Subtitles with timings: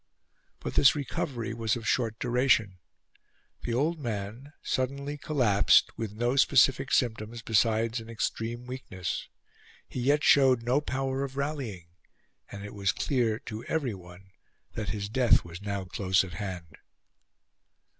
[0.59, 2.79] But this recovery was of short duration.
[3.61, 9.27] The old man suddenly collapsed; with no specific symptoms besides an extreme weakness,
[9.87, 11.89] he yet showed no power of rallying;
[12.51, 14.31] and it was clear to everyone
[14.73, 16.79] that his death was now close at hand.